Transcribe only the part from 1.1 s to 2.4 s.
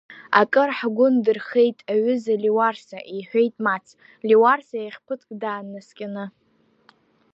ндырхеит, аҩыза